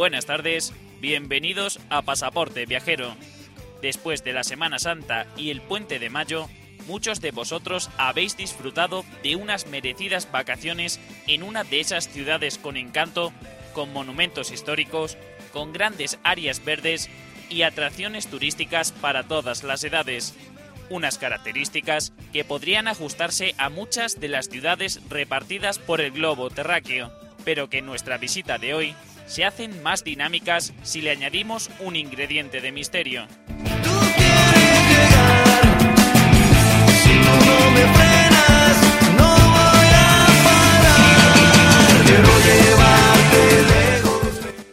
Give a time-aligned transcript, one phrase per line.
[0.00, 0.72] Buenas tardes,
[1.02, 3.14] bienvenidos a Pasaporte Viajero.
[3.82, 6.48] Después de la Semana Santa y el Puente de Mayo,
[6.86, 12.78] muchos de vosotros habéis disfrutado de unas merecidas vacaciones en una de esas ciudades con
[12.78, 13.34] encanto,
[13.74, 15.18] con monumentos históricos,
[15.52, 17.10] con grandes áreas verdes
[17.50, 20.34] y atracciones turísticas para todas las edades.
[20.88, 27.12] Unas características que podrían ajustarse a muchas de las ciudades repartidas por el globo terráqueo,
[27.44, 28.94] pero que nuestra visita de hoy
[29.30, 33.28] se hacen más dinámicas si le añadimos un ingrediente de misterio.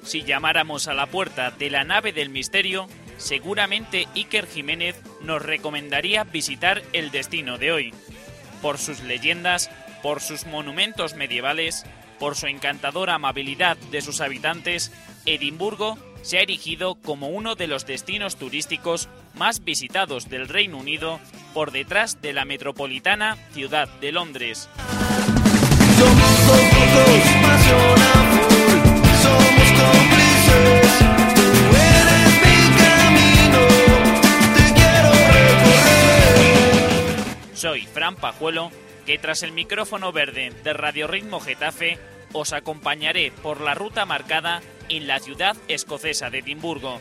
[0.01, 6.23] Si llamáramos a la puerta de la nave del misterio, seguramente Iker Jiménez nos recomendaría
[6.23, 7.93] visitar el destino de hoy.
[8.63, 9.69] Por sus leyendas,
[10.01, 11.85] por sus monumentos medievales,
[12.19, 14.91] por su encantadora amabilidad de sus habitantes,
[15.25, 21.19] Edimburgo se ha erigido como uno de los destinos turísticos más visitados del Reino Unido
[21.53, 24.69] por detrás de la metropolitana ciudad de Londres.
[37.53, 38.71] Soy Fran Pajuelo,
[39.07, 41.97] que tras el micrófono verde de Radio Ritmo Getafe
[42.33, 46.99] os acompañaré por la ruta marcada en la ciudad escocesa de Edimburgo.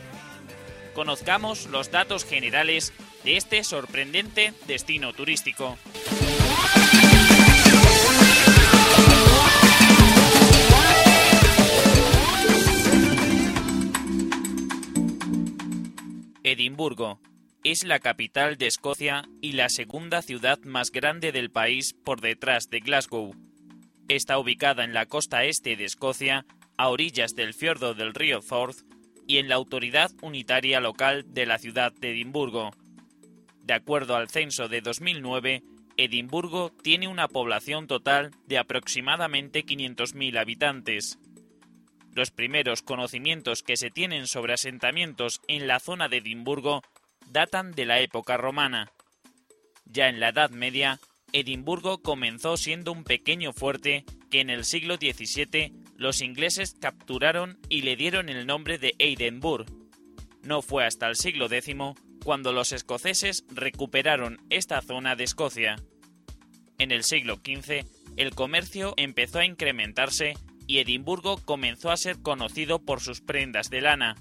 [0.95, 2.93] Conozcamos los datos generales
[3.25, 5.77] de este sorprendente destino turístico.
[16.41, 17.19] Edimburgo
[17.63, 22.69] es la capital de Escocia y la segunda ciudad más grande del país por detrás
[22.69, 23.35] de Glasgow.
[24.07, 26.45] Está ubicada en la costa este de Escocia,
[26.77, 28.77] a orillas del fiordo del río Forth
[29.27, 32.71] y en la autoridad unitaria local de la ciudad de Edimburgo.
[33.63, 35.63] De acuerdo al censo de 2009,
[35.97, 41.19] Edimburgo tiene una población total de aproximadamente 500.000 habitantes.
[42.13, 46.81] Los primeros conocimientos que se tienen sobre asentamientos en la zona de Edimburgo
[47.31, 48.91] datan de la época romana.
[49.85, 50.99] Ya en la Edad Media,
[51.33, 57.81] Edimburgo comenzó siendo un pequeño fuerte que en el siglo XVII los ingleses capturaron y
[57.81, 59.65] le dieron el nombre de Edinburgh.
[60.41, 61.75] No fue hasta el siglo X
[62.23, 65.77] cuando los escoceses recuperaron esta zona de Escocia.
[66.77, 67.85] En el siglo XV,
[68.17, 70.35] el comercio empezó a incrementarse
[70.67, 74.15] y Edimburgo comenzó a ser conocido por sus prendas de lana.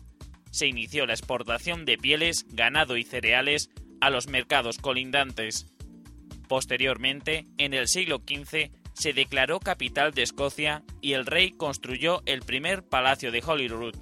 [0.56, 3.68] Se inició la exportación de pieles, ganado y cereales
[4.00, 5.66] a los mercados colindantes.
[6.48, 12.40] Posteriormente, en el siglo XV, se declaró capital de Escocia y el rey construyó el
[12.40, 13.96] primer palacio de Holyrood.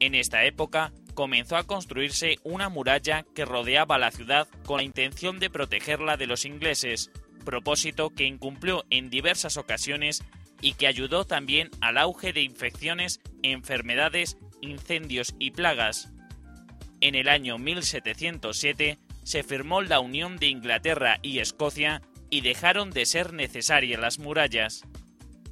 [0.00, 5.38] En esta época comenzó a construirse una muralla que rodeaba la ciudad con la intención
[5.38, 7.10] de protegerla de los ingleses,
[7.44, 10.24] propósito que incumplió en diversas ocasiones
[10.60, 16.10] y que ayudó también al auge de infecciones, enfermedades, incendios y plagas.
[17.00, 23.06] En el año 1707 se firmó la unión de Inglaterra y Escocia y dejaron de
[23.06, 24.82] ser necesarias las murallas.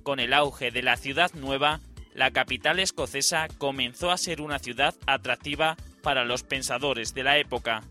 [0.03, 1.81] Con el auge de la ciudad nueva,
[2.15, 7.83] la capital escocesa comenzó a ser una ciudad atractiva para los pensadores de la época.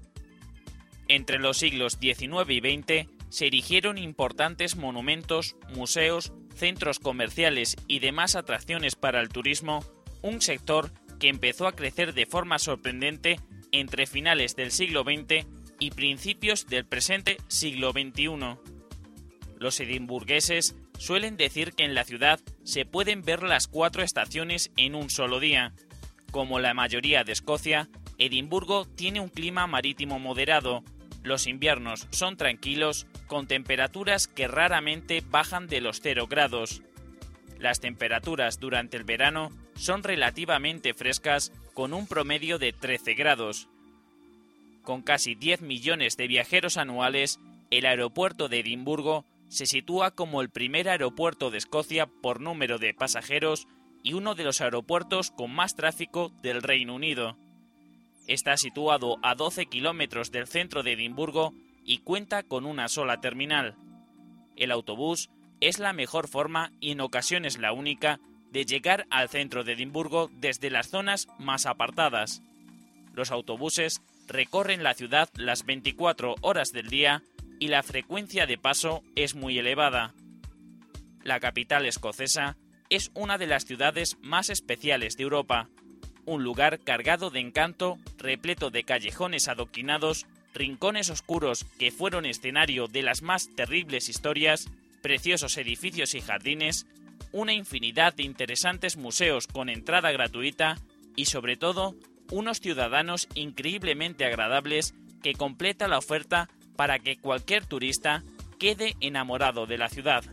[1.08, 8.36] Entre los siglos XIX y XX se erigieron importantes monumentos, museos, centros comerciales y demás
[8.36, 9.84] atracciones para el turismo,
[10.22, 13.40] un sector que empezó a crecer de forma sorprendente
[13.72, 15.46] entre finales del siglo XX
[15.80, 18.58] y principios del presente siglo XXI.
[19.60, 24.96] Los edimburgueses suelen decir que en la ciudad se pueden ver las cuatro estaciones en
[24.96, 25.74] un solo día.
[26.32, 30.84] Como la mayoría de Escocia, Edimburgo tiene un clima marítimo moderado.
[31.24, 36.82] Los inviernos son tranquilos, con temperaturas que raramente bajan de los 0 grados.
[37.60, 43.68] Las temperaturas durante el verano son relativamente frescas, con un promedio de 13 grados.
[44.84, 47.40] Con casi 10 millones de viajeros anuales,
[47.72, 52.94] el aeropuerto de Edimburgo se sitúa como el primer aeropuerto de Escocia por número de
[52.94, 53.68] pasajeros
[54.04, 57.38] y uno de los aeropuertos con más tráfico del Reino Unido.
[58.28, 61.54] Está situado a 12 kilómetros del centro de Edimburgo
[61.86, 63.76] y cuenta con una sola terminal.
[64.56, 65.30] El autobús
[65.62, 68.20] es la mejor forma y en ocasiones la única
[68.52, 72.42] de llegar al centro de Edimburgo desde las zonas más apartadas.
[73.14, 77.22] Los autobuses recorren la ciudad las 24 horas del día
[77.60, 80.14] y la frecuencia de paso es muy elevada.
[81.24, 82.58] La capital escocesa
[82.90, 85.70] es una de las ciudades más especiales de Europa,
[86.26, 93.04] un lugar cargado de encanto, repleto de callejones adoquinados, rincones oscuros que fueron escenario de
[93.04, 94.68] las más terribles historias,
[95.02, 96.88] preciosos edificios y jardines,
[97.32, 100.78] una infinidad de interesantes museos con entrada gratuita
[101.16, 101.96] y sobre todo
[102.32, 108.24] unos ciudadanos increíblemente agradables que completa la oferta para que cualquier turista
[108.58, 110.24] quede enamorado de la ciudad.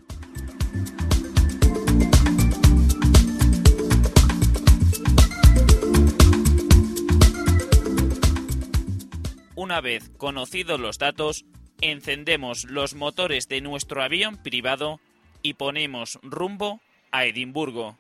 [9.73, 11.47] Una vez conocidos los datos,
[11.81, 15.01] encendemos los motores de nuestro avión privado
[15.41, 17.97] y ponemos rumbo a Edimburgo.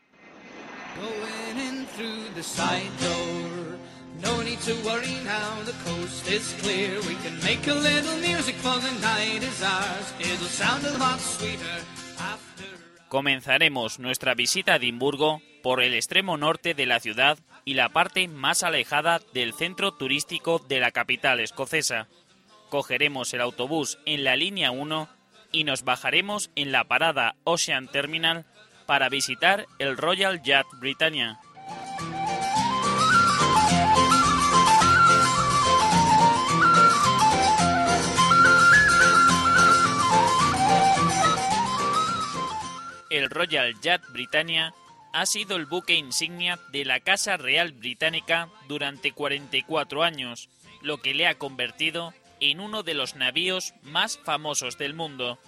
[13.08, 18.26] Comenzaremos nuestra visita a Edimburgo por el extremo norte de la ciudad y la parte
[18.28, 22.08] más alejada del centro turístico de la capital escocesa.
[22.70, 25.08] Cogeremos el autobús en la línea 1
[25.52, 28.46] y nos bajaremos en la parada Ocean Terminal
[28.86, 31.38] para visitar el Royal Yacht Britannia.
[43.10, 44.74] El Royal Yacht Britannia
[45.12, 50.48] ha sido el buque insignia de la Casa Real Británica durante 44 años,
[50.80, 55.38] lo que le ha convertido en uno de los navíos más famosos del mundo.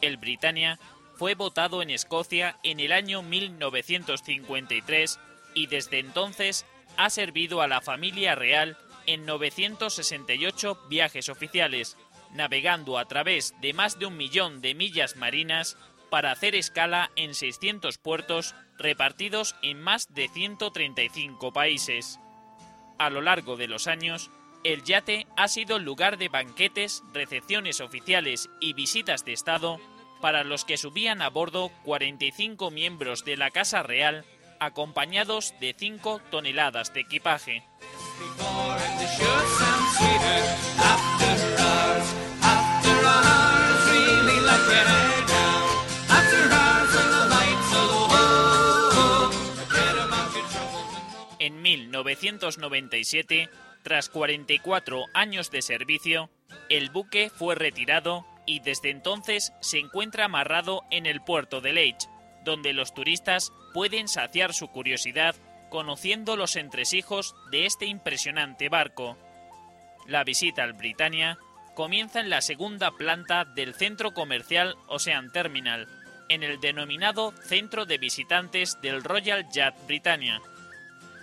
[0.00, 0.78] El Britannia
[1.16, 5.18] fue votado en Escocia en el año 1953
[5.54, 6.64] y desde entonces
[6.96, 11.96] ha servido a la familia real en 968 viajes oficiales,
[12.32, 15.76] navegando a través de más de un millón de millas marinas
[16.10, 22.18] para hacer escala en 600 puertos repartidos en más de 135 países.
[22.98, 24.30] A lo largo de los años,
[24.64, 29.78] el yate ha sido lugar de banquetes, recepciones oficiales y visitas de Estado
[30.20, 34.24] para los que subían a bordo 45 miembros de la Casa Real
[34.58, 37.62] acompañados de 5 toneladas de equipaje.
[51.66, 53.50] 1997,
[53.82, 56.30] tras 44 años de servicio,
[56.68, 62.08] el buque fue retirado y desde entonces se encuentra amarrado en el puerto de Leitch,
[62.44, 65.34] donde los turistas pueden saciar su curiosidad
[65.68, 69.18] conociendo los entresijos de este impresionante barco.
[70.06, 71.36] La visita al Britannia
[71.74, 75.88] comienza en la segunda planta del centro comercial Ocean Terminal,
[76.28, 80.40] en el denominado Centro de Visitantes del Royal Yacht Britannia.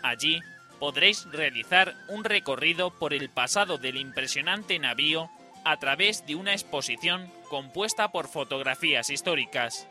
[0.04, 0.42] Allí
[0.80, 5.30] podréis realizar un recorrido por el pasado del impresionante navío
[5.64, 9.88] a través de una exposición compuesta por fotografías históricas.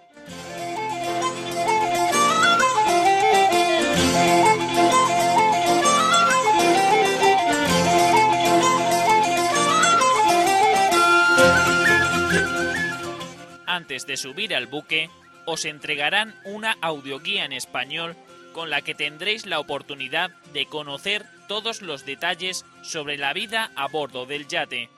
[13.66, 15.09] Antes de subir al buque,
[15.47, 18.14] os entregarán una audioguía en español
[18.52, 23.88] con la que tendréis la oportunidad de conocer todos los detalles sobre la vida a
[23.88, 24.88] bordo del yate.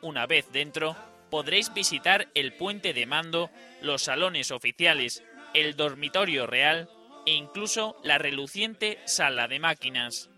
[0.00, 0.96] Una vez dentro,
[1.30, 3.50] podréis visitar el puente de mando,
[3.82, 5.22] los salones oficiales,
[5.54, 6.88] el dormitorio real
[7.26, 10.30] e incluso la reluciente sala de máquinas.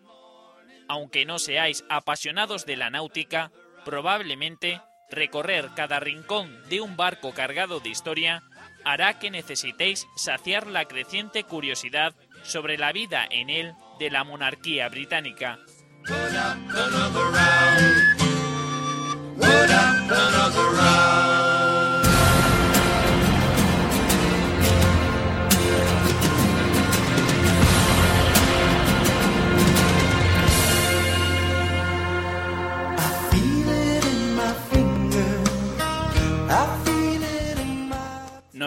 [0.89, 3.53] Aunque no seáis apasionados de la náutica,
[3.85, 8.43] probablemente recorrer cada rincón de un barco cargado de historia
[8.85, 14.89] hará que necesitéis saciar la creciente curiosidad sobre la vida en él de la monarquía
[14.89, 15.59] británica.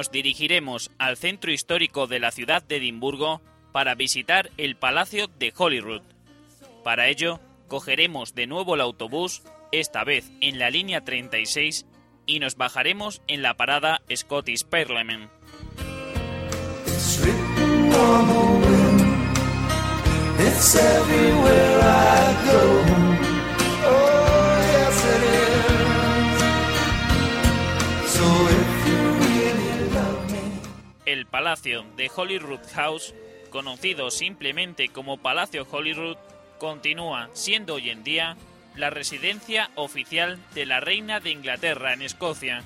[0.04, 6.02] Dirigiremos al centro histórico de la ciudad de Edimburgo para visitar el Palacio de Holyrood.
[6.84, 11.86] Para ello, cogeremos de nuevo el autobús, esta vez en la línea 36,
[12.26, 15.30] y nos bajaremos en la parada Scottish Parliament.
[31.36, 33.14] Palacio de Holyrood House,
[33.50, 36.16] conocido simplemente como Palacio Holyrood,
[36.60, 38.38] continúa siendo hoy en día
[38.78, 42.64] la residencia oficial de la Reina de Inglaterra en Escocia.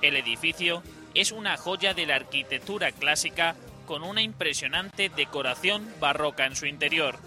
[0.00, 0.84] El edificio
[1.14, 7.18] es una joya de la arquitectura clásica con una impresionante decoración barroca en su interior.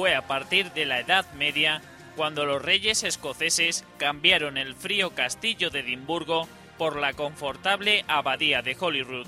[0.00, 1.82] Fue a partir de la Edad Media
[2.16, 8.74] cuando los reyes escoceses cambiaron el frío castillo de Edimburgo por la confortable abadía de
[8.80, 9.26] Holyrood.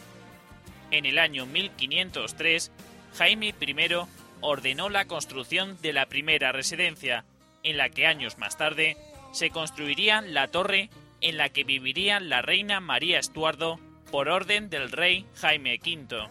[0.90, 2.72] En el año 1503,
[3.18, 3.86] Jaime I
[4.40, 7.26] ordenó la construcción de la primera residencia,
[7.62, 8.96] en la que años más tarde
[9.32, 10.88] se construiría la torre
[11.20, 13.78] en la que viviría la reina María Estuardo
[14.10, 16.28] por orden del rey Jaime V.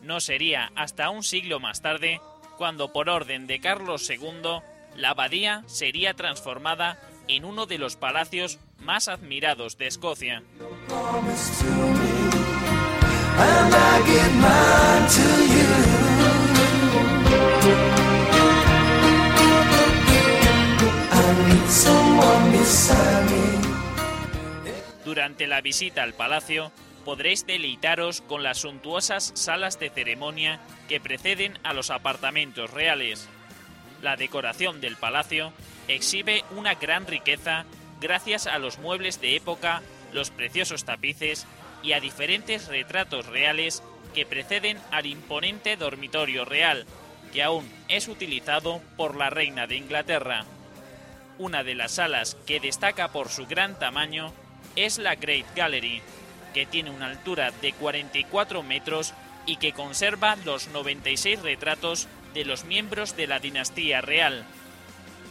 [0.00, 2.20] No sería hasta un siglo más tarde
[2.62, 4.60] cuando por orden de Carlos II
[4.94, 10.44] la abadía sería transformada en uno de los palacios más admirados de Escocia.
[25.04, 26.70] Durante la visita al palacio
[27.04, 33.28] podréis deleitaros con las suntuosas salas de ceremonia que preceden a los apartamentos reales.
[34.00, 35.52] La decoración del palacio
[35.88, 37.64] exhibe una gran riqueza
[38.00, 39.82] gracias a los muebles de época,
[40.12, 41.46] los preciosos tapices
[41.82, 43.82] y a diferentes retratos reales
[44.14, 46.86] que preceden al imponente dormitorio real,
[47.32, 50.44] que aún es utilizado por la reina de Inglaterra.
[51.38, 54.32] Una de las salas que destaca por su gran tamaño
[54.76, 56.02] es la Great Gallery,
[56.52, 59.14] que tiene una altura de 44 metros
[59.46, 64.44] y que conserva los 96 retratos de los miembros de la dinastía real.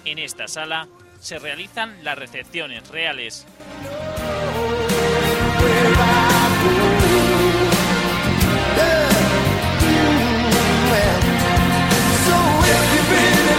[0.06, 0.88] En esta sala
[1.20, 3.46] se realizan las recepciones reales.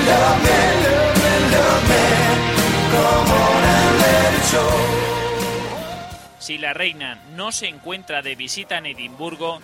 [0.05, 0.55] Love me,
[0.85, 2.03] love me, love me,
[2.93, 4.92] come on and let it show.
[6.43, 9.61] Si la reina no se encuentra de visita en Edimburgo,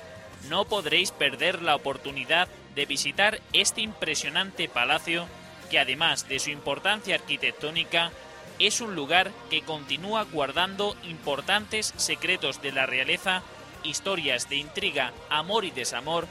[0.48, 5.26] no podréis perder la oportunidad de visitar este impresionante palacio
[5.72, 8.12] que además de su importancia arquitectónica,
[8.60, 13.42] es un lugar que continúa guardando importantes secretos de la realeza,
[13.82, 16.28] historias de intriga, amor y desamor,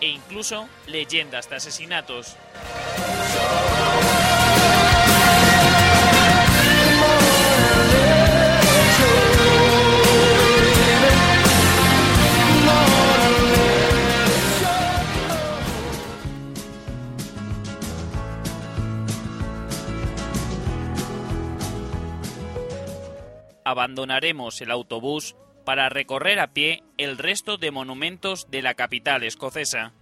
[0.00, 2.38] e incluso leyendas de asesinatos.
[23.70, 29.92] Abandonaremos el autobús para recorrer a pie el resto de monumentos de la capital escocesa.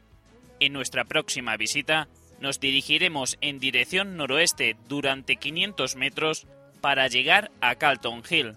[0.58, 2.08] En nuestra próxima visita
[2.40, 6.46] nos dirigiremos en dirección noroeste durante 500 metros
[6.80, 8.54] para llegar a Calton Hill.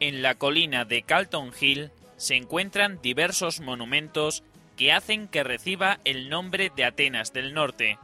[0.00, 4.44] En la colina de Calton Hill se encuentran diversos monumentos
[4.76, 7.98] que hacen que reciba el nombre de Atenas del Norte.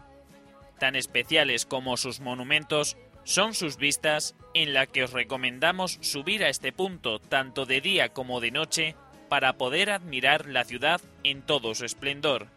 [0.80, 6.48] Tan especiales como sus monumentos son sus vistas, en la que os recomendamos subir a
[6.48, 8.96] este punto tanto de día como de noche
[9.28, 12.48] para poder admirar la ciudad en todo su esplendor.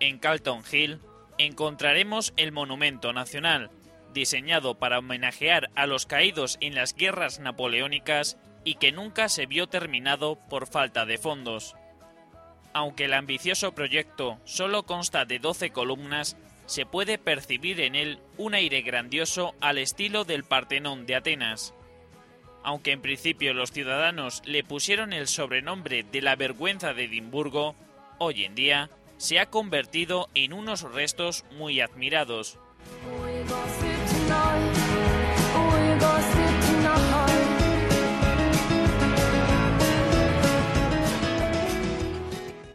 [0.00, 0.98] En Calton Hill
[1.38, 3.70] encontraremos el Monumento Nacional,
[4.12, 9.66] diseñado para homenajear a los caídos en las guerras napoleónicas y que nunca se vio
[9.66, 11.74] terminado por falta de fondos.
[12.72, 16.36] Aunque el ambicioso proyecto solo consta de 12 columnas,
[16.66, 21.74] se puede percibir en él un aire grandioso al estilo del Partenón de Atenas.
[22.62, 27.76] Aunque en principio los ciudadanos le pusieron el sobrenombre de la vergüenza de Edimburgo,
[28.18, 28.88] hoy en día
[29.24, 32.58] se ha convertido en unos restos muy admirados.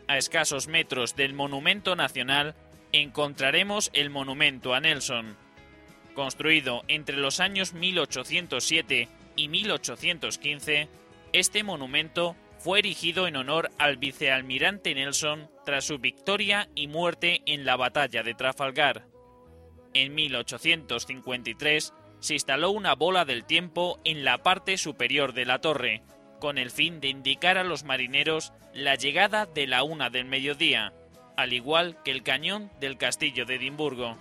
[0.08, 2.56] A escasos metros del Monumento Nacional
[2.94, 5.38] encontraremos el Monumento a Nelson.
[6.15, 10.88] Construido entre los años 1807 y 1815,
[11.32, 17.63] este monumento fue erigido en honor al vicealmirante Nelson tras su victoria y muerte en
[17.63, 19.05] la batalla de Trafalgar.
[19.93, 26.01] En 1853 se instaló una bola del tiempo en la parte superior de la torre,
[26.39, 30.91] con el fin de indicar a los marineros la llegada de la una del mediodía,
[31.38, 34.17] al igual que el cañón del castillo de Edimburgo.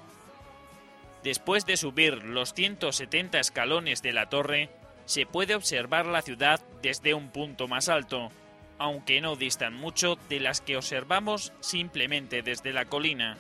[1.25, 4.69] Después de subir los 170 escalones de la torre,
[5.07, 8.31] se puede observar la ciudad desde un punto más alto,
[8.79, 13.37] aunque no distan mucho de las que observamos simplemente desde la colina.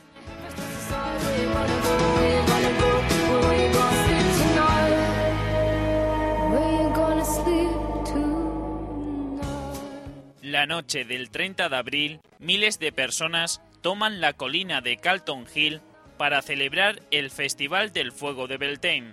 [10.42, 15.80] La noche del 30 de abril, miles de personas toman la colina de Calton Hill
[16.16, 19.12] para celebrar el Festival del Fuego de Beltane,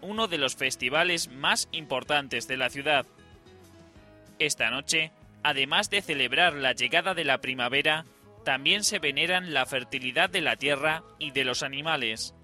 [0.00, 3.06] uno de los festivales más importantes de la ciudad.
[4.38, 8.04] Esta noche, además de celebrar la llegada de la primavera,
[8.44, 12.34] también se veneran la fertilidad de la tierra y de los animales.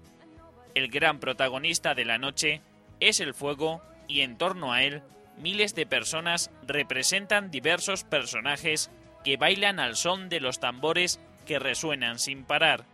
[0.75, 2.61] El gran protagonista de la noche
[2.99, 5.01] es el fuego y en torno a él
[5.37, 8.91] miles de personas representan diversos personajes
[9.23, 12.85] que bailan al son de los tambores que resuenan sin parar.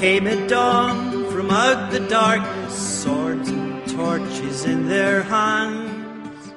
[0.00, 6.54] Came at dawn from out the darkness, swords and torches in their hands.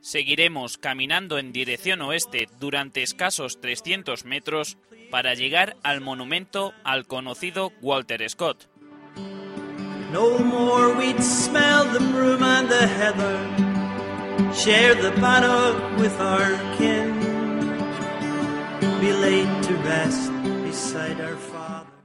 [0.00, 4.76] Seguiremos caminando en dirección oeste durante escasos 300 metros
[5.12, 8.66] para llegar al monumento al conocido Walter Scott.
[10.12, 13.38] No more we'd smell the broom and the heather,
[14.52, 17.12] share the bannock with our kin,
[19.00, 20.32] be laid to rest
[20.64, 21.51] beside our father.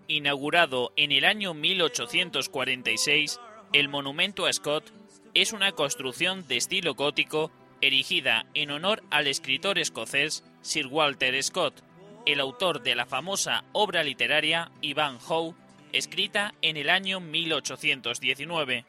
[0.09, 3.41] Inaugurado en el año 1846,
[3.73, 4.93] el monumento a Scott
[5.33, 11.83] es una construcción de estilo gótico erigida en honor al escritor escocés Sir Walter Scott,
[12.25, 15.53] el autor de la famosa obra literaria Ivanhoe,
[15.91, 18.85] escrita en el año 1819.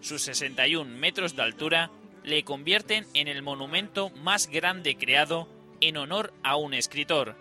[0.00, 1.90] Sus 61 metros de altura
[2.24, 5.46] le convierten en el monumento más grande creado
[5.82, 7.36] en honor a un escritor.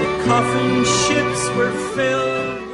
[0.00, 2.68] The coffin ships were filled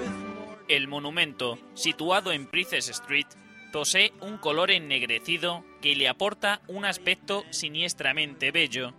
[0.68, 3.26] El monumento, situado en Princess Street,
[3.72, 8.92] posee un color ennegrecido que le aporta un aspecto siniestramente bello.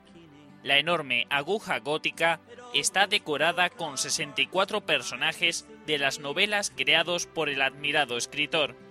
[0.63, 2.39] La enorme aguja gótica
[2.73, 8.84] está decorada con 64 personajes de las novelas creados por el admirado escritor.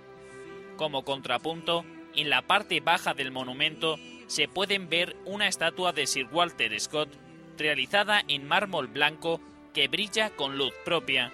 [0.77, 1.85] Como contrapunto,
[2.15, 7.09] en la parte baja del monumento se pueden ver una estatua de Sir Walter Scott
[7.57, 9.41] realizada en mármol blanco
[9.73, 11.33] que brilla con luz propia.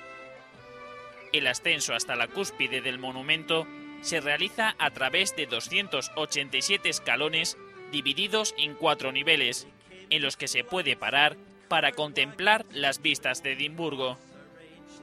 [1.33, 3.67] El ascenso hasta la cúspide del monumento
[4.03, 7.57] se realiza a través de 287 escalones
[7.93, 9.67] divididos en cuatro niveles,
[10.11, 11.37] en los que se puede parar
[11.69, 14.19] para contemplar las vistas de Edimburgo.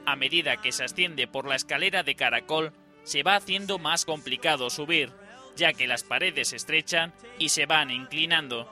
[0.04, 2.72] A medida que se asciende por la escalera de caracol,
[3.08, 5.10] se va haciendo más complicado subir,
[5.56, 8.68] ya que las paredes se estrechan y se van inclinando.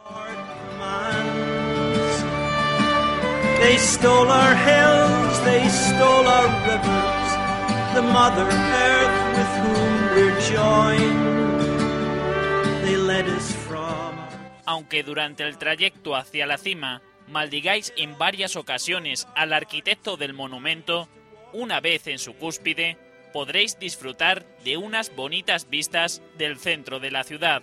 [14.67, 21.09] Aunque durante el trayecto hacia la cima maldigáis en varias ocasiones al arquitecto del monumento,
[21.55, 22.99] una vez en su cúspide,
[23.33, 27.63] podréis disfrutar de unas bonitas vistas del centro de la ciudad.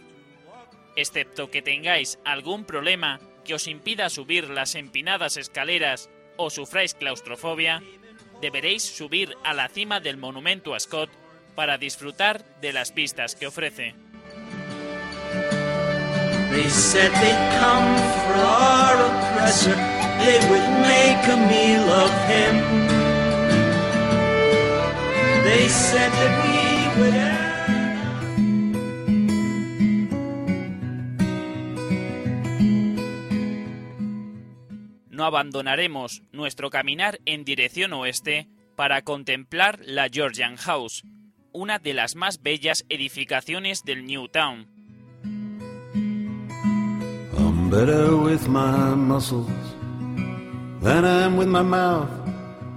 [0.95, 7.81] Excepto que tengáis algún problema que os impida subir las empinadas escaleras o sufráis claustrofobia,
[8.41, 11.09] deberéis subir a la cima del monumento a Scott
[11.55, 13.95] para disfrutar de las vistas que ofrece.
[25.43, 27.43] They said that we would have.
[35.09, 41.03] No abandonaremos nuestro caminar en dirección oeste para contemplar la Georgian House,
[41.51, 44.67] una de las más bellas edificaciones del New Town.
[47.37, 49.51] I'm better with my muscles
[50.81, 52.09] than I am with my mouth.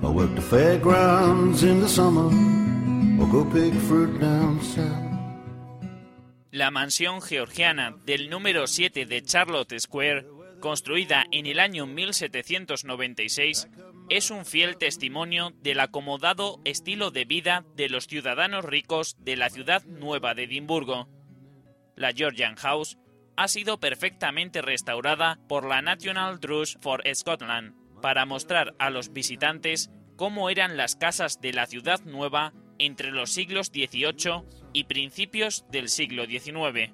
[0.02, 2.55] I work the fairgrounds in the summer
[6.50, 10.26] La mansión georgiana del número 7 de Charlotte Square,
[10.60, 13.68] construida en el año 1796,
[14.10, 19.48] es un fiel testimonio del acomodado estilo de vida de los ciudadanos ricos de la
[19.48, 21.08] ciudad nueva de Edimburgo.
[21.94, 22.98] La Georgian House
[23.38, 29.90] ha sido perfectamente restaurada por la National Trust for Scotland para mostrar a los visitantes
[30.16, 35.88] cómo eran las casas de la ciudad nueva entre los siglos XVIII y principios del
[35.88, 36.92] siglo XIX.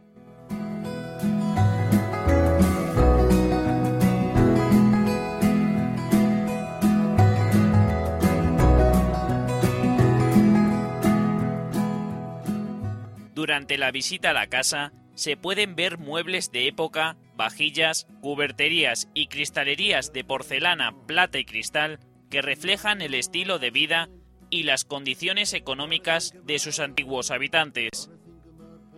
[13.35, 19.27] Durante la visita a la casa se pueden ver muebles de época, vajillas, cuberterías y
[19.27, 21.99] cristalerías de porcelana, plata y cristal
[22.31, 24.09] que reflejan el estilo de vida
[24.53, 28.11] y las condiciones económicas de sus antiguos habitantes.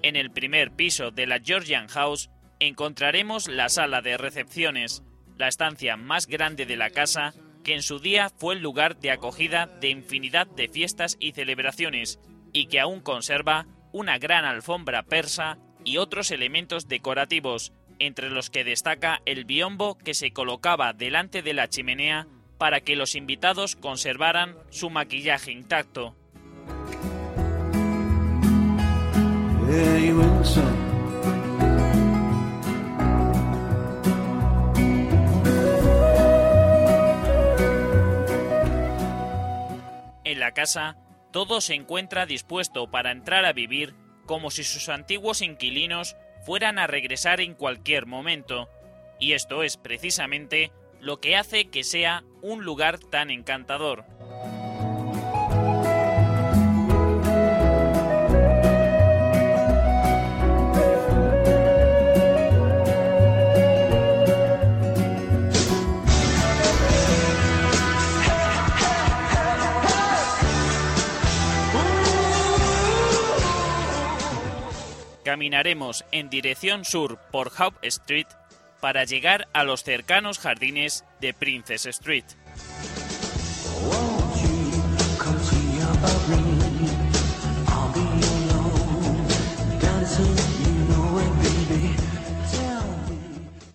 [0.02, 5.04] En el primer piso de la Georgian House encontraremos la sala de recepciones,
[5.38, 9.12] la estancia más grande de la casa, que en su día fue el lugar de
[9.12, 12.18] acogida de infinidad de fiestas y celebraciones,
[12.52, 18.64] y que aún conserva una gran alfombra persa y otros elementos decorativos, entre los que
[18.64, 22.26] destaca el biombo que se colocaba delante de la chimenea
[22.58, 26.14] para que los invitados conservaran su maquillaje intacto.
[40.24, 40.96] En la casa,
[41.32, 43.94] todo se encuentra dispuesto para entrar a vivir
[44.26, 48.68] como si sus antiguos inquilinos fueran a regresar en cualquier momento,
[49.18, 50.72] y esto es precisamente
[51.04, 54.06] lo que hace que sea un lugar tan encantador.
[75.22, 78.26] Caminaremos en dirección sur por Hope Street
[78.84, 82.26] para llegar a los cercanos jardines de Princess Street.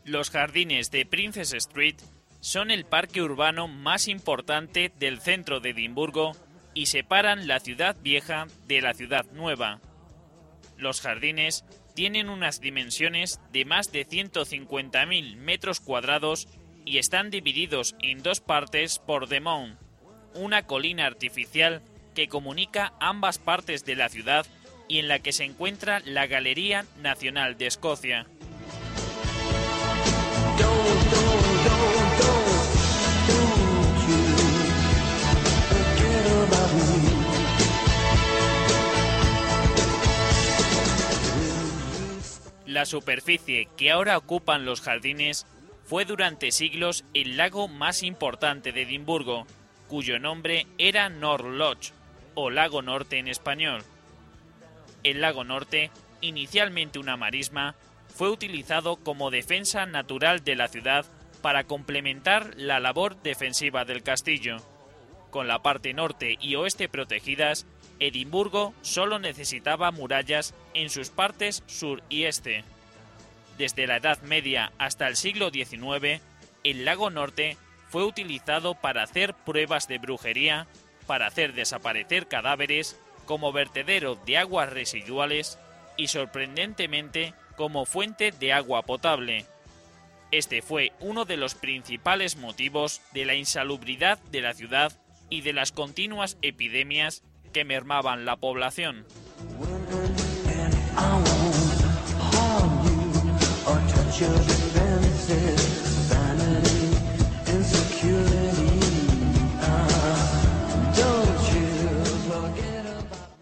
[0.05, 1.95] Los jardines de Princess Street
[2.39, 6.33] son el parque urbano más importante del centro de Edimburgo
[6.75, 9.79] y separan la ciudad vieja de la ciudad nueva.
[10.79, 16.47] Los jardines tienen unas dimensiones de más de 150.000 metros cuadrados
[16.85, 19.41] y están divididos en dos partes por The
[20.35, 21.81] una colina artificial
[22.15, 24.45] que comunica ambas partes de la ciudad
[24.87, 28.25] y en la que se encuentra la Galería Nacional de Escocia.
[42.69, 45.47] La superficie que ahora ocupan los jardines
[45.85, 49.47] fue durante siglos el lago más importante de Edimburgo,
[49.87, 51.87] cuyo nombre era North Loch,
[52.35, 53.81] o Lago Norte en español.
[55.01, 55.89] El Lago Norte,
[56.21, 57.73] inicialmente una marisma,
[58.15, 61.07] fue utilizado como defensa natural de la ciudad
[61.41, 64.57] para complementar la labor defensiva del castillo.
[65.31, 67.65] Con la parte norte y oeste protegidas,
[67.99, 72.63] Edimburgo solo necesitaba murallas en sus partes sur y este.
[73.57, 76.21] Desde la Edad Media hasta el siglo XIX,
[76.63, 77.57] el lago norte
[77.89, 80.67] fue utilizado para hacer pruebas de brujería,
[81.07, 85.59] para hacer desaparecer cadáveres, como vertedero de aguas residuales
[85.97, 89.45] y sorprendentemente como fuente de agua potable.
[90.31, 94.93] Este fue uno de los principales motivos de la insalubridad de la ciudad
[95.29, 99.05] y de las continuas epidemias que mermaban la población.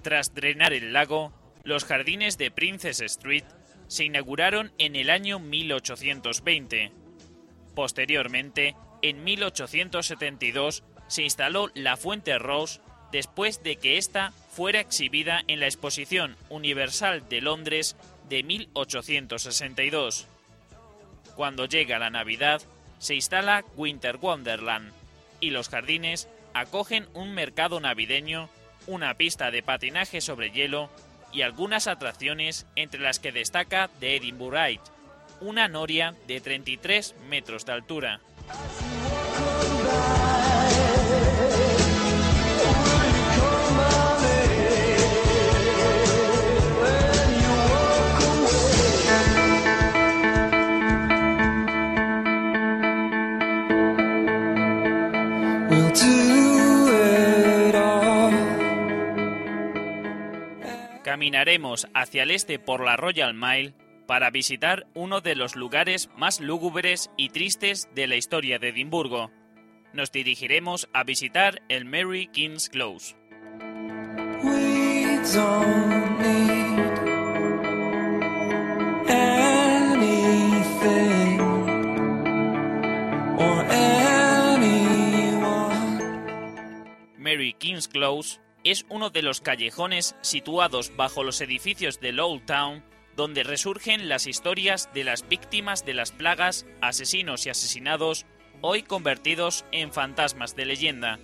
[0.02, 3.44] Tras drenar el lago, los jardines de Princess Street
[3.88, 6.92] se inauguraron en el año 1820.
[7.76, 15.60] Posteriormente, en 1872, se instaló la Fuente Rose después de que ésta fuera exhibida en
[15.60, 17.96] la Exposición Universal de Londres
[18.30, 20.28] de 1862.
[21.36, 22.62] Cuando llega la Navidad,
[23.00, 24.92] se instala Winter Wonderland
[25.40, 28.50] y los jardines acogen un mercado navideño,
[28.88, 30.90] una pista de patinaje sobre hielo
[31.32, 34.80] y algunas atracciones entre las que destaca The Edinburgh
[35.40, 38.22] una noria de 33 metros de altura.
[61.18, 63.74] Caminaremos hacia el este por la Royal Mile
[64.06, 69.32] para visitar uno de los lugares más lúgubres y tristes de la historia de Edimburgo.
[69.94, 73.16] Nos dirigiremos a visitar el Mary King's Close.
[87.18, 88.40] Mary King's Close
[88.72, 92.84] es uno de los callejones situados bajo los edificios de Old Town
[93.18, 98.28] donde resurgen las historias de las víctimas de las plagas, asesinos y asesinados,
[98.62, 101.20] hoy convertidos en fantasmas de leyenda.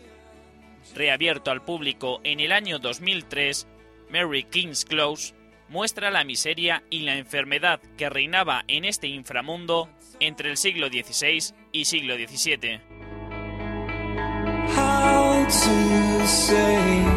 [0.96, 3.68] Reabierto al público en el año 2003,
[4.10, 5.36] Mary King's Close
[5.70, 9.88] muestra la miseria y la enfermedad que reinaba en este inframundo
[10.20, 12.82] entre el siglo XVI y siglo XVII.
[14.76, 17.13] How to.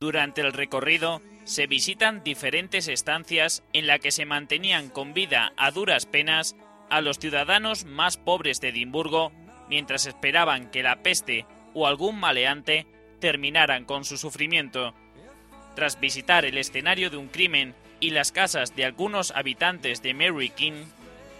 [0.00, 5.70] Durante el recorrido se visitan diferentes estancias en la que se mantenían con vida a
[5.70, 6.56] duras penas
[6.90, 9.30] a los ciudadanos más pobres de Edimburgo
[9.68, 12.86] mientras esperaban que la peste o algún maleante
[13.20, 14.94] terminaran con su sufrimiento.
[15.76, 20.50] Tras visitar el escenario de un crimen y las casas de algunos habitantes de Mary
[20.50, 20.84] King,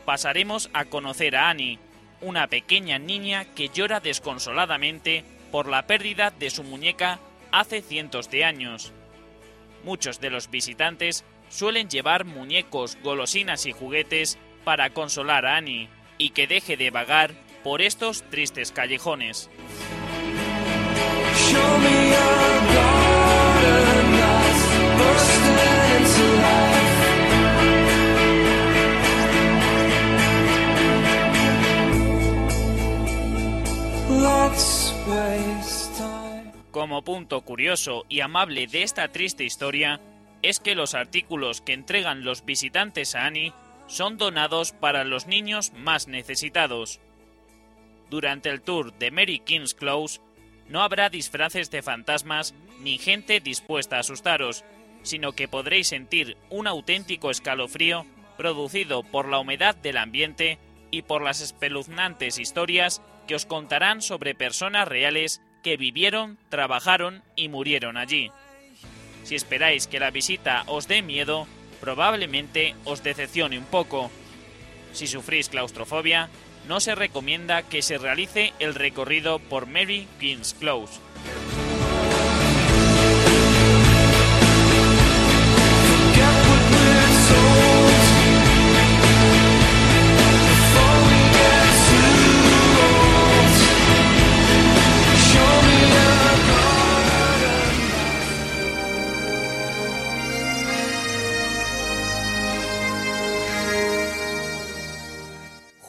[0.04, 1.78] pasaremos a conocer a Annie,
[2.20, 7.18] una pequeña niña que llora desconsoladamente por la pérdida de su muñeca
[7.50, 8.92] hace cientos de años.
[9.84, 16.30] Muchos de los visitantes suelen llevar muñecos, golosinas y juguetes para consolar a Annie y
[16.30, 17.32] que deje de vagar
[17.64, 19.48] por estos tristes callejones.
[21.34, 22.49] Show me
[36.70, 40.00] Como punto curioso y amable de esta triste historia
[40.42, 43.52] es que los artículos que entregan los visitantes a Annie
[43.88, 47.00] son donados para los niños más necesitados.
[48.08, 50.20] Durante el tour de Mary King's Close
[50.68, 54.64] no habrá disfraces de fantasmas ni gente dispuesta a asustaros,
[55.02, 58.06] sino que podréis sentir un auténtico escalofrío
[58.36, 60.58] producido por la humedad del ambiente
[60.92, 67.48] y por las espeluznantes historias que os contarán sobre personas reales que vivieron, trabajaron y
[67.48, 68.30] murieron allí.
[69.24, 71.46] Si esperáis que la visita os dé miedo,
[71.80, 74.10] probablemente os decepcione un poco.
[74.92, 76.28] Si sufrís claustrofobia,
[76.68, 81.00] no se recomienda que se realice el recorrido por Mary King's Close.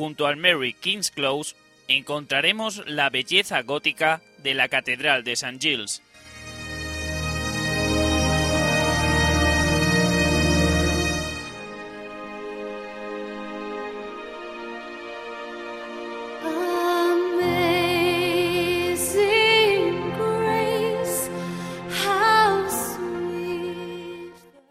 [0.01, 1.55] Junto al Mary King's Close
[1.87, 5.59] encontraremos la belleza gótica de la Catedral de St.
[5.59, 6.01] Giles.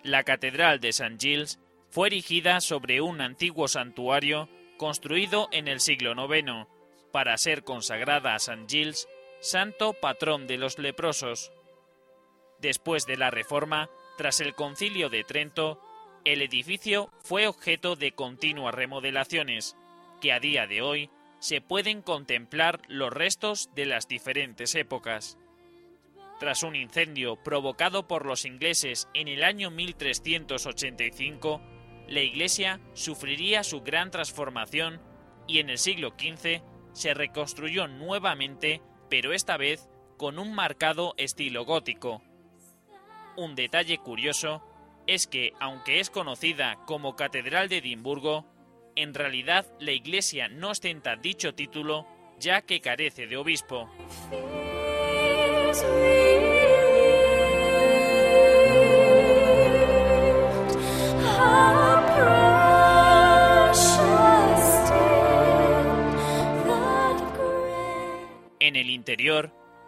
[0.02, 1.16] La Catedral de St.
[1.20, 4.48] Giles fue erigida sobre un antiguo santuario
[4.80, 6.66] construido en el siglo IX
[7.12, 8.64] para ser consagrada a St.
[8.66, 11.52] Giles, santo patrón de los leprosos.
[12.60, 15.82] Después de la Reforma, tras el Concilio de Trento,
[16.24, 19.76] el edificio fue objeto de continuas remodelaciones,
[20.18, 25.36] que a día de hoy se pueden contemplar los restos de las diferentes épocas.
[26.38, 31.60] Tras un incendio provocado por los ingleses en el año 1385,
[32.10, 35.00] la iglesia sufriría su gran transformación
[35.46, 36.60] y en el siglo XV
[36.92, 42.20] se reconstruyó nuevamente, pero esta vez con un marcado estilo gótico.
[43.36, 44.62] Un detalle curioso
[45.06, 48.44] es que, aunque es conocida como Catedral de Edimburgo,
[48.96, 52.06] en realidad la iglesia no ostenta dicho título
[52.38, 53.88] ya que carece de obispo.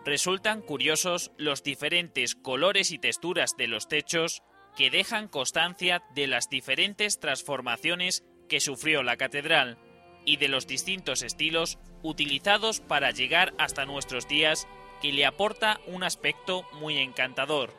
[0.05, 4.43] Resultan curiosos los diferentes colores y texturas de los techos
[4.77, 9.79] que dejan constancia de las diferentes transformaciones que sufrió la catedral
[10.25, 14.67] y de los distintos estilos utilizados para llegar hasta nuestros días
[15.01, 17.75] que le aporta un aspecto muy encantador.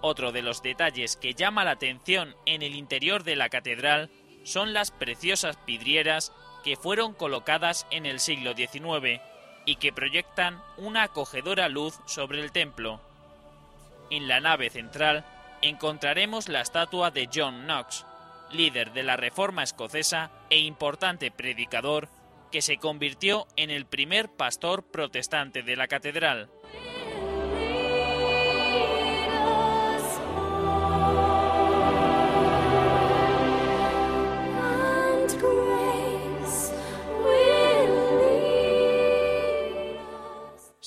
[0.00, 4.10] Otro de los detalles que llama la atención en el interior de la catedral
[4.44, 6.32] son las preciosas vidrieras
[6.64, 9.20] que fueron colocadas en el siglo XIX
[9.64, 13.00] y que proyectan una acogedora luz sobre el templo.
[14.10, 15.24] En la nave central
[15.62, 18.04] encontraremos la estatua de John Knox,
[18.50, 22.08] líder de la Reforma escocesa e importante predicador,
[22.50, 26.50] que se convirtió en el primer pastor protestante de la catedral.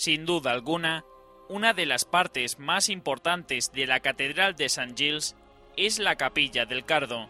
[0.06, 1.04] Sin duda alguna,
[1.50, 4.94] una de las partes más importantes de la Catedral de St.
[4.96, 5.36] Giles
[5.78, 7.28] es la Capilla del Cardo,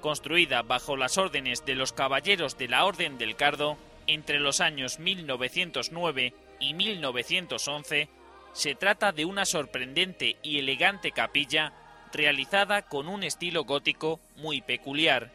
[0.00, 5.00] construida bajo las órdenes de los Caballeros de la Orden del Cardo entre los años
[5.00, 8.08] 1909 y 1911.
[8.52, 11.72] Se trata de una sorprendente y elegante capilla
[12.12, 15.32] realizada con un estilo gótico muy peculiar.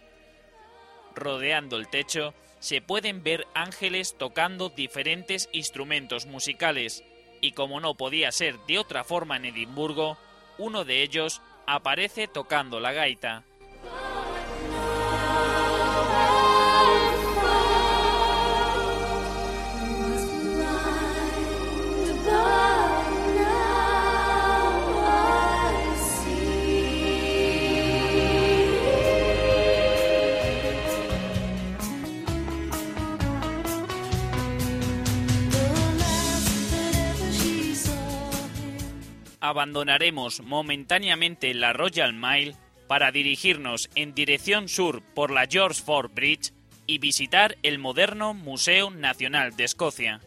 [1.13, 7.03] Rodeando el techo se pueden ver ángeles tocando diferentes instrumentos musicales,
[7.41, 10.17] y como no podía ser de otra forma en Edimburgo,
[10.57, 13.43] uno de ellos aparece tocando la gaita.
[39.41, 42.55] Abandonaremos momentáneamente la Royal Mile
[42.87, 46.51] para dirigirnos en dirección sur por la George Ford Bridge
[46.87, 50.19] y visitar el moderno Museo Nacional de Escocia.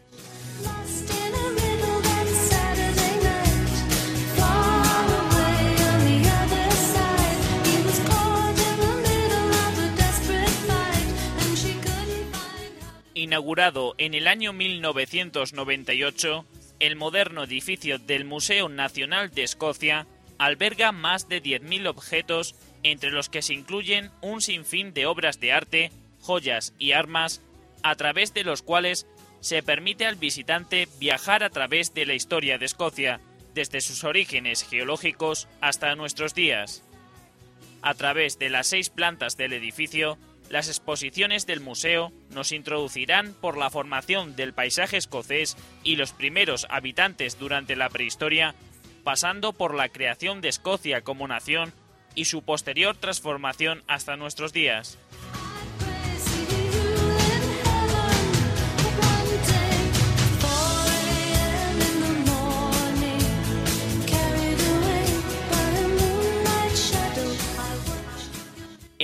[13.13, 16.45] Inaugurado en el año 1998,
[16.83, 20.05] el moderno edificio del Museo Nacional de Escocia
[20.37, 25.53] alberga más de 10.000 objetos, entre los que se incluyen un sinfín de obras de
[25.53, 27.41] arte, joyas y armas,
[27.83, 29.07] a través de los cuales
[29.39, 33.21] se permite al visitante viajar a través de la historia de Escocia,
[33.53, 36.83] desde sus orígenes geológicos hasta nuestros días.
[37.81, 40.17] A través de las seis plantas del edificio,
[40.49, 46.67] las exposiciones del museo nos introducirán por la formación del paisaje escocés y los primeros
[46.69, 48.55] habitantes durante la prehistoria,
[49.03, 51.73] pasando por la creación de Escocia como nación
[52.15, 54.99] y su posterior transformación hasta nuestros días.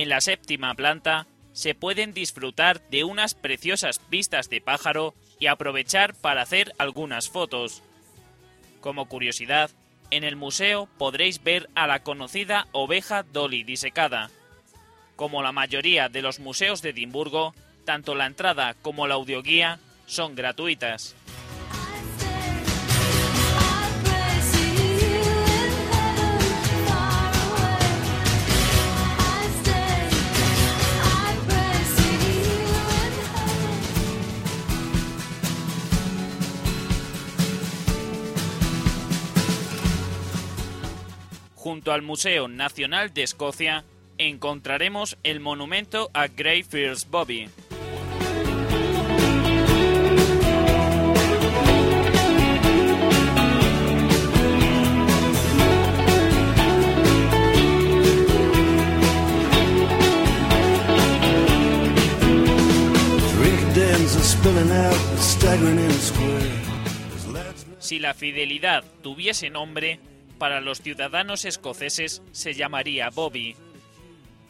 [0.00, 6.14] En la séptima planta se pueden disfrutar de unas preciosas vistas de pájaro y aprovechar
[6.14, 7.82] para hacer algunas fotos.
[8.80, 9.70] Como curiosidad,
[10.10, 14.30] en el museo podréis ver a la conocida oveja Dolly disecada.
[15.16, 20.34] Como la mayoría de los museos de Edimburgo, tanto la entrada como la audioguía son
[20.34, 21.14] gratuitas.
[41.80, 43.86] Junto al Museo Nacional de Escocia
[44.18, 47.48] encontraremos el monumento a Grey First Bobby.
[67.78, 69.98] Si la fidelidad tuviese nombre,
[70.40, 73.56] para los ciudadanos escoceses se llamaría Bobby.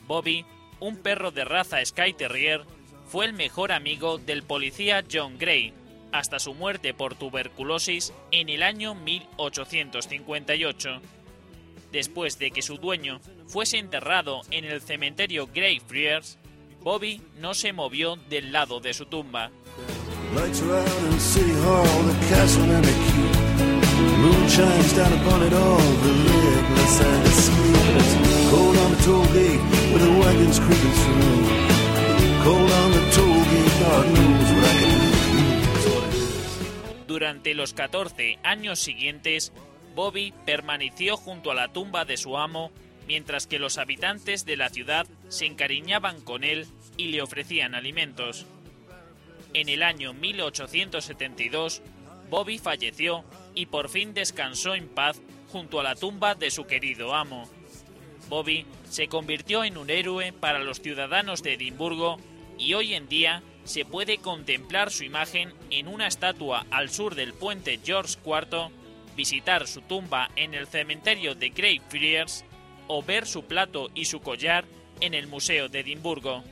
[0.06, 0.46] Bobby,
[0.78, 2.62] un perro de raza Sky Terrier,
[3.08, 5.74] fue el mejor amigo del policía John Gray,
[6.12, 11.00] hasta su muerte por tuberculosis en el año 1858.
[11.90, 16.38] Después de que su dueño fuese enterrado en el cementerio Greyfriars,
[16.82, 19.50] Bobby no se movió del lado de su tumba.
[37.06, 39.52] Durante los 14 años siguientes,
[39.94, 42.72] Bobby permaneció junto a la tumba de su amo,
[43.06, 46.66] mientras que los habitantes de la ciudad se encariñaban con él
[46.98, 48.44] y le ofrecían alimentos.
[49.54, 51.82] En el año 1872,
[52.30, 53.24] Bobby falleció
[53.54, 55.20] y por fin descansó en paz
[55.50, 57.48] junto a la tumba de su querido amo.
[58.28, 62.18] Bobby se convirtió en un héroe para los ciudadanos de Edimburgo
[62.56, 67.34] y hoy en día se puede contemplar su imagen en una estatua al sur del
[67.34, 68.70] puente George IV,
[69.16, 72.44] visitar su tumba en el cementerio de Greyfriars
[72.86, 74.64] o ver su plato y su collar
[75.00, 76.44] en el Museo de Edimburgo.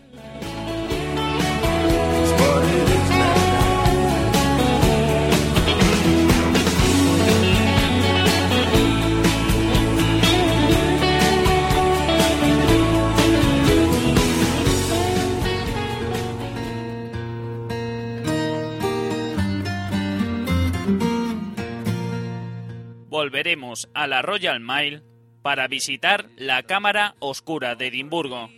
[23.19, 25.03] Volveremos a la Royal Mile
[25.43, 28.49] para visitar la Cámara Oscura de Edimburgo.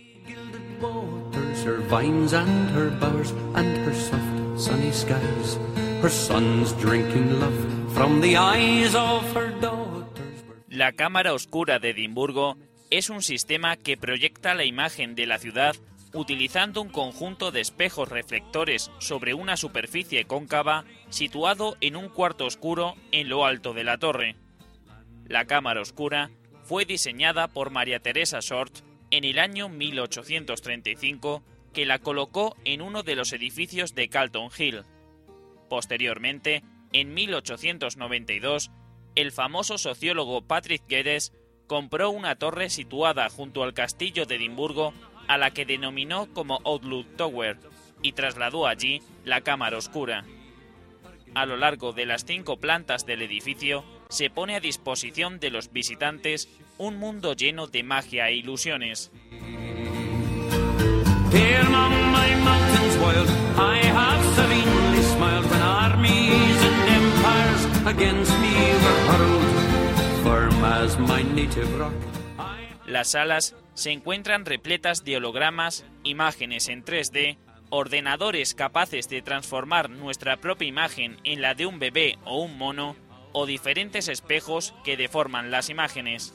[10.69, 12.57] La Cámara Oscura de Edimburgo
[12.91, 15.75] es un sistema que proyecta la imagen de la ciudad
[16.13, 22.93] utilizando un conjunto de espejos reflectores sobre una superficie cóncava situado en un cuarto oscuro
[23.11, 24.35] en lo alto de la torre.
[25.31, 26.29] La Cámara Oscura
[26.65, 28.79] fue diseñada por María Teresa Short
[29.11, 34.83] en el año 1835, que la colocó en uno de los edificios de Calton Hill.
[35.69, 38.71] Posteriormente, en 1892,
[39.15, 41.31] el famoso sociólogo Patrick Geddes
[41.65, 44.93] compró una torre situada junto al castillo de Edimburgo
[45.29, 47.57] a la que denominó como Outlook Tower
[48.01, 50.25] y trasladó allí la cámara oscura.
[51.35, 55.71] A lo largo de las cinco plantas del edificio se pone a disposición de los
[55.71, 59.09] visitantes un mundo lleno de magia e ilusiones.
[72.85, 77.37] Las salas se encuentran repletas de hologramas, imágenes en 3D,
[77.69, 82.97] ordenadores capaces de transformar nuestra propia imagen en la de un bebé o un mono,
[83.33, 86.33] o diferentes espejos que deforman las imágenes.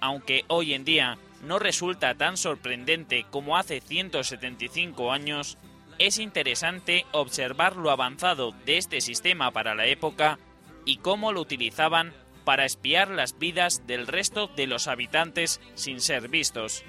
[0.00, 5.58] Aunque hoy en día no resulta tan sorprendente como hace 175 años,
[5.98, 10.38] es interesante observar lo avanzado de este sistema para la época
[10.84, 12.12] y cómo lo utilizaban
[12.44, 16.84] para espiar las vidas del resto de los habitantes sin ser vistos.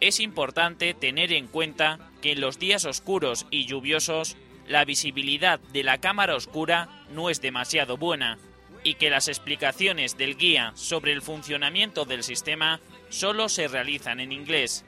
[0.00, 4.36] Es importante tener en cuenta que en los días oscuros y lluviosos
[4.68, 8.38] la visibilidad de la cámara oscura no es demasiado buena
[8.82, 14.32] y que las explicaciones del guía sobre el funcionamiento del sistema solo se realizan en
[14.32, 14.84] inglés.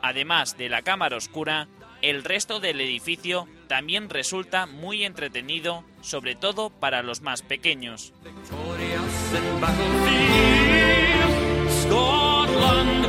[0.00, 1.68] Además de la cámara oscura,
[2.02, 8.12] el resto del edificio también resulta muy entretenido, sobre todo para los más pequeños.
[11.82, 13.06] Scotland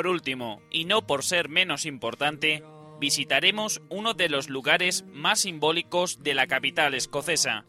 [0.00, 2.64] Por último, y no por ser menos importante,
[3.00, 7.66] visitaremos uno de los lugares más simbólicos de la capital escocesa.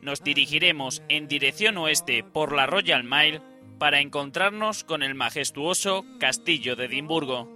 [0.00, 3.42] Nos dirigiremos en dirección oeste por la Royal Mile
[3.78, 7.46] para encontrarnos con el majestuoso Castillo de Edimburgo.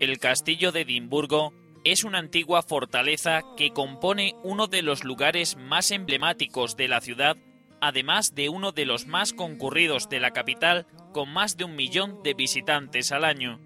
[0.00, 1.52] El Castillo de Edimburgo
[1.84, 7.36] es una antigua fortaleza que compone uno de los lugares más emblemáticos de la ciudad,
[7.82, 12.22] además de uno de los más concurridos de la capital, con más de un millón
[12.22, 13.60] de visitantes al año.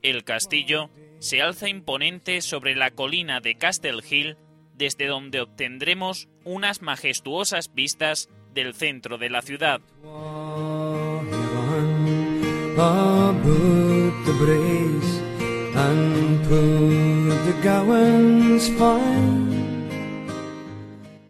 [0.00, 4.36] El castillo se alza imponente sobre la colina de Castle Hill,
[4.74, 9.80] desde donde obtendremos unas majestuosas vistas del centro de la ciudad.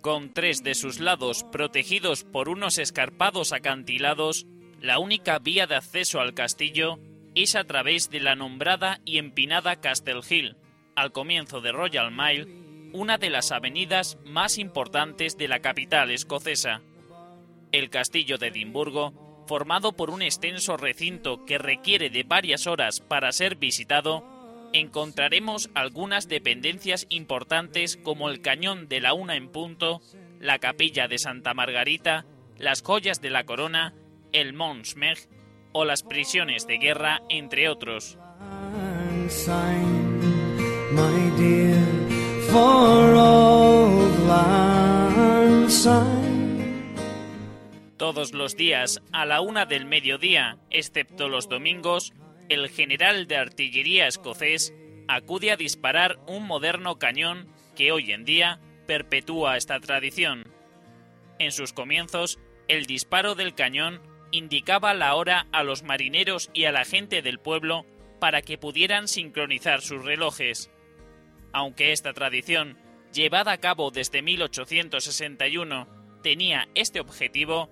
[0.00, 4.46] Con tres de sus lados protegidos por unos escarpados acantilados,
[4.80, 6.98] la única vía de acceso al castillo
[7.34, 10.56] es a través de la nombrada y empinada Castle Hill,
[10.96, 12.46] al comienzo de Royal Mile,
[12.94, 16.80] una de las avenidas más importantes de la capital escocesa.
[17.70, 23.30] El castillo de Edimburgo, formado por un extenso recinto que requiere de varias horas para
[23.32, 24.37] ser visitado,
[24.72, 30.00] encontraremos algunas dependencias importantes como el cañón de la una en punto,
[30.40, 32.26] la capilla de Santa Margarita,
[32.58, 33.94] las joyas de la corona,
[34.32, 35.18] el Mont Smeg
[35.72, 38.18] o las prisiones de guerra, entre otros.
[47.96, 52.14] Todos los días a la una del mediodía, excepto los domingos,
[52.48, 54.74] el general de artillería escocés
[55.06, 60.44] acude a disparar un moderno cañón que hoy en día perpetúa esta tradición.
[61.38, 62.38] En sus comienzos,
[62.68, 67.38] el disparo del cañón indicaba la hora a los marineros y a la gente del
[67.38, 67.86] pueblo
[68.18, 70.70] para que pudieran sincronizar sus relojes.
[71.52, 72.76] Aunque esta tradición,
[73.12, 75.88] llevada a cabo desde 1861,
[76.22, 77.70] tenía este objetivo,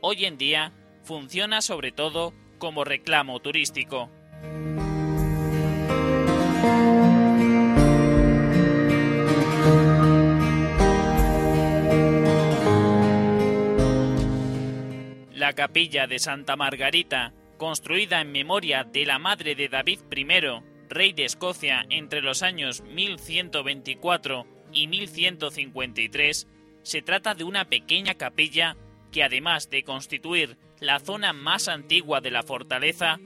[0.00, 0.72] hoy en día
[1.02, 4.10] funciona sobre todo como reclamo turístico.
[15.34, 20.26] La capilla de Santa Margarita, construida en memoria de la madre de David I,
[20.88, 26.48] rey de Escocia entre los años 1124 y 1153,
[26.82, 28.76] se trata de una pequeña capilla
[29.12, 33.18] que además de constituir la zona más antigua de la fortaleza,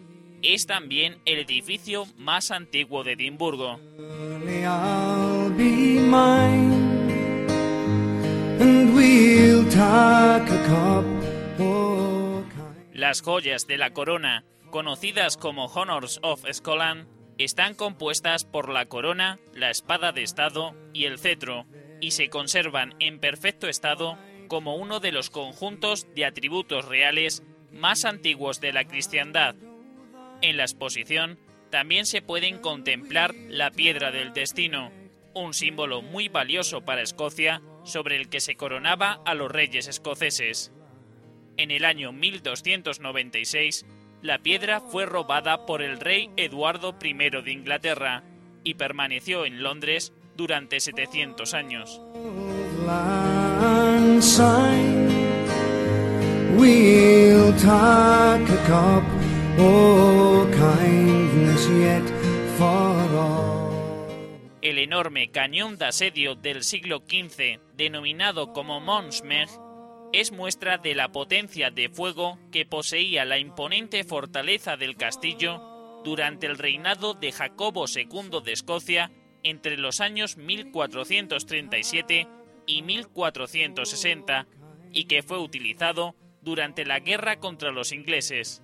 [0.43, 3.79] es también el edificio más antiguo de Edimburgo.
[12.93, 17.07] Las joyas de la corona, conocidas como Honors of Scotland,
[17.39, 21.67] están compuestas por la corona, la espada de estado y el cetro,
[22.01, 24.19] y se conservan en perfecto estado
[24.49, 29.55] como uno de los conjuntos de atributos reales más antiguos de la cristiandad.
[30.43, 31.39] En la exposición
[31.71, 34.91] también se pueden contemplar la piedra del destino,
[35.35, 40.73] un símbolo muy valioso para Escocia sobre el que se coronaba a los reyes escoceses.
[41.57, 43.87] En el año 1296,
[44.21, 48.25] la piedra fue robada por el rey Eduardo I de Inglaterra
[48.65, 52.01] y permaneció en Londres durante 700 años.
[64.61, 69.49] El enorme cañón de asedio del siglo XV, denominado como Mont Smeg,
[70.13, 75.63] es muestra de la potencia de fuego que poseía la imponente fortaleza del castillo
[76.05, 79.11] durante el reinado de Jacobo II de Escocia
[79.43, 82.29] entre los años 1437
[82.67, 84.47] y 1460
[84.93, 88.63] y que fue utilizado durante la guerra contra los ingleses.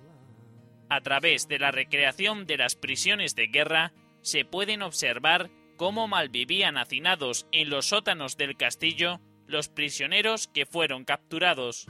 [0.89, 6.77] A través de la recreación de las prisiones de guerra se pueden observar cómo malvivían
[6.77, 11.85] hacinados en los sótanos del castillo los prisioneros que fueron capturados.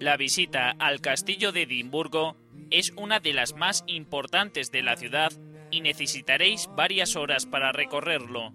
[0.00, 2.36] La visita al castillo de Edimburgo
[2.70, 5.30] es una de las más importantes de la ciudad
[5.70, 8.52] y necesitaréis varias horas para recorrerlo.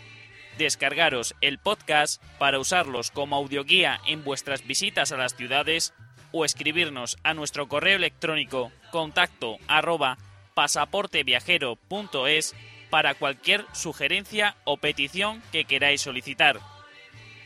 [0.58, 5.94] Descargaros el podcast para usarlos como audioguía en vuestras visitas a las ciudades
[6.32, 10.18] o escribirnos a nuestro correo electrónico contacto arroba
[12.90, 16.58] para cualquier sugerencia o petición que queráis solicitar.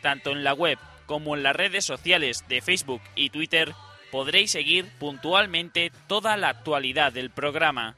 [0.03, 0.77] Tanto en la web
[1.07, 3.73] como en las redes sociales de Facebook y Twitter
[4.15, 7.95] podréis seguir puntualmente toda la actualidad del programa.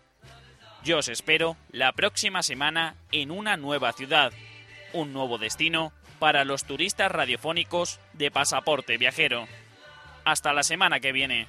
[0.84, 4.34] Yo os espero la próxima semana en una nueva ciudad,
[4.94, 9.48] un nuevo destino para los turistas radiofónicos de Pasaporte Viajero.
[10.26, 11.46] Hasta la semana que viene.